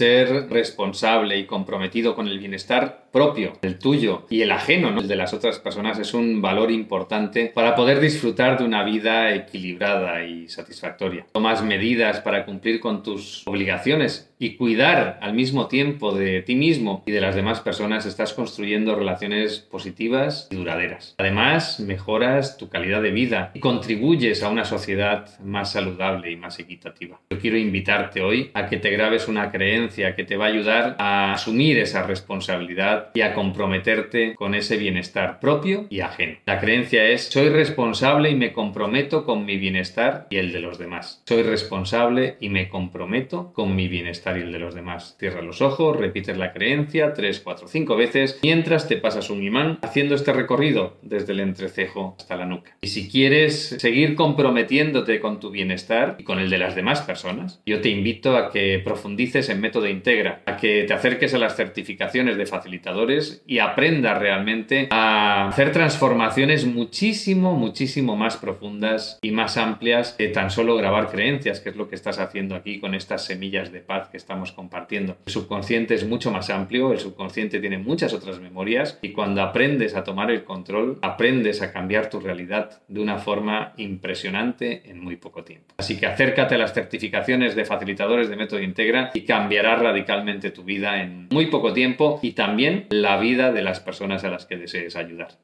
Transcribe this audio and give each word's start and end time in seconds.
ser 0.00 0.48
responsable 0.48 1.36
y 1.38 1.44
comprometido 1.44 2.14
con 2.14 2.26
el 2.26 2.38
bienestar 2.38 3.04
propio, 3.12 3.52
el 3.60 3.78
tuyo 3.78 4.24
y 4.30 4.40
el 4.40 4.50
ajeno, 4.50 4.90
¿no? 4.90 5.02
el 5.02 5.08
de 5.08 5.16
las 5.16 5.34
otras 5.34 5.58
personas, 5.58 5.98
es 5.98 6.14
un 6.14 6.40
valor 6.40 6.70
importante 6.70 7.52
para 7.54 7.74
poder 7.74 8.00
disfrutar 8.00 8.56
de 8.56 8.64
una 8.64 8.82
vida 8.82 9.34
equilibrada 9.34 10.24
y 10.24 10.48
satisfactoria. 10.48 11.26
Tomas 11.32 11.62
medidas 11.62 12.20
para 12.20 12.46
cumplir 12.46 12.80
con 12.80 13.02
tus 13.02 13.46
obligaciones 13.46 14.29
y 14.40 14.56
cuidar 14.56 15.18
al 15.20 15.34
mismo 15.34 15.68
tiempo 15.68 16.12
de 16.12 16.40
ti 16.40 16.54
mismo 16.54 17.04
y 17.06 17.12
de 17.12 17.20
las 17.20 17.34
demás 17.34 17.60
personas, 17.60 18.06
estás 18.06 18.32
construyendo 18.32 18.96
relaciones 18.96 19.58
positivas 19.58 20.48
y 20.50 20.56
duraderas. 20.56 21.14
Además, 21.18 21.78
mejoras 21.78 22.56
tu 22.56 22.70
calidad 22.70 23.02
de 23.02 23.10
vida 23.10 23.50
y 23.52 23.60
contribuyes 23.60 24.42
a 24.42 24.48
una 24.48 24.64
sociedad 24.64 25.38
más 25.40 25.72
saludable 25.72 26.30
y 26.30 26.36
más 26.36 26.58
equitativa. 26.58 27.20
Yo 27.28 27.38
quiero 27.38 27.58
invitarte 27.58 28.22
hoy 28.22 28.50
a 28.54 28.66
que 28.66 28.78
te 28.78 28.90
grabes 28.90 29.28
una 29.28 29.52
creencia 29.52 30.16
que 30.16 30.24
te 30.24 30.38
va 30.38 30.46
a 30.46 30.48
ayudar 30.48 30.96
a 30.98 31.34
asumir 31.34 31.78
esa 31.78 32.02
responsabilidad 32.04 33.10
y 33.12 33.20
a 33.20 33.34
comprometerte 33.34 34.34
con 34.36 34.54
ese 34.54 34.78
bienestar 34.78 35.38
propio 35.38 35.86
y 35.90 36.00
ajeno. 36.00 36.38
La 36.46 36.60
creencia 36.60 37.04
es, 37.04 37.24
soy 37.24 37.50
responsable 37.50 38.30
y 38.30 38.36
me 38.36 38.54
comprometo 38.54 39.26
con 39.26 39.44
mi 39.44 39.58
bienestar 39.58 40.26
y 40.30 40.38
el 40.38 40.50
de 40.50 40.60
los 40.60 40.78
demás. 40.78 41.22
Soy 41.26 41.42
responsable 41.42 42.36
y 42.40 42.48
me 42.48 42.70
comprometo 42.70 43.52
con 43.52 43.76
mi 43.76 43.86
bienestar 43.86 44.29
y 44.36 44.42
el 44.42 44.52
de 44.52 44.58
los 44.58 44.74
demás. 44.74 45.16
Cierra 45.18 45.42
los 45.42 45.62
ojos, 45.62 45.96
repites 45.96 46.36
la 46.36 46.52
creencia 46.52 47.12
3, 47.14 47.40
4, 47.40 47.68
5 47.68 47.96
veces 47.96 48.38
mientras 48.42 48.88
te 48.88 48.96
pasas 48.96 49.30
un 49.30 49.42
imán 49.42 49.78
haciendo 49.82 50.14
este 50.14 50.32
recorrido 50.32 50.96
desde 51.02 51.32
el 51.32 51.40
entrecejo 51.40 52.16
hasta 52.18 52.36
la 52.36 52.46
nuca. 52.46 52.76
Y 52.80 52.88
si 52.88 53.08
quieres 53.08 53.76
seguir 53.78 54.14
comprometiéndote 54.14 55.20
con 55.20 55.40
tu 55.40 55.50
bienestar 55.50 56.16
y 56.18 56.24
con 56.24 56.38
el 56.38 56.50
de 56.50 56.58
las 56.58 56.74
demás 56.74 57.02
personas, 57.02 57.60
yo 57.66 57.80
te 57.80 57.88
invito 57.88 58.36
a 58.36 58.50
que 58.50 58.80
profundices 58.84 59.48
en 59.48 59.60
método 59.60 59.88
integra, 59.88 60.42
a 60.46 60.56
que 60.56 60.84
te 60.84 60.94
acerques 60.94 61.34
a 61.34 61.38
las 61.38 61.56
certificaciones 61.56 62.36
de 62.36 62.46
facilitadores 62.46 63.42
y 63.46 63.58
aprendas 63.58 64.18
realmente 64.18 64.88
a 64.90 65.48
hacer 65.48 65.72
transformaciones 65.72 66.66
muchísimo, 66.66 67.56
muchísimo 67.56 68.16
más 68.16 68.36
profundas 68.36 69.18
y 69.22 69.30
más 69.30 69.56
amplias 69.56 70.14
que 70.16 70.28
tan 70.28 70.50
solo 70.50 70.76
grabar 70.76 71.10
creencias, 71.10 71.60
que 71.60 71.70
es 71.70 71.76
lo 71.76 71.88
que 71.88 71.94
estás 71.94 72.18
haciendo 72.18 72.54
aquí 72.54 72.80
con 72.80 72.94
estas 72.94 73.24
semillas 73.24 73.72
de 73.72 73.80
paz 73.80 74.08
que 74.08 74.16
estamos 74.20 74.52
compartiendo. 74.52 75.16
El 75.26 75.32
subconsciente 75.32 75.94
es 75.94 76.06
mucho 76.06 76.30
más 76.30 76.50
amplio, 76.50 76.92
el 76.92 76.98
subconsciente 76.98 77.58
tiene 77.58 77.78
muchas 77.78 78.12
otras 78.12 78.40
memorias 78.40 78.98
y 79.02 79.12
cuando 79.12 79.42
aprendes 79.42 79.96
a 79.96 80.04
tomar 80.04 80.30
el 80.30 80.44
control, 80.44 80.98
aprendes 81.02 81.62
a 81.62 81.72
cambiar 81.72 82.10
tu 82.10 82.20
realidad 82.20 82.82
de 82.88 83.00
una 83.00 83.18
forma 83.18 83.72
impresionante 83.76 84.82
en 84.90 85.00
muy 85.00 85.16
poco 85.16 85.42
tiempo. 85.44 85.74
Así 85.78 85.98
que 85.98 86.06
acércate 86.06 86.54
a 86.54 86.58
las 86.58 86.74
certificaciones 86.74 87.56
de 87.56 87.64
facilitadores 87.64 88.28
de 88.28 88.36
método 88.36 88.60
Integra 88.60 89.10
y 89.14 89.22
cambiarás 89.22 89.80
radicalmente 89.80 90.50
tu 90.50 90.64
vida 90.64 91.02
en 91.02 91.28
muy 91.30 91.46
poco 91.46 91.72
tiempo 91.72 92.20
y 92.22 92.32
también 92.32 92.86
la 92.90 93.18
vida 93.18 93.52
de 93.52 93.62
las 93.62 93.80
personas 93.80 94.24
a 94.24 94.30
las 94.30 94.46
que 94.46 94.56
desees 94.56 94.96
ayudar. 94.96 95.30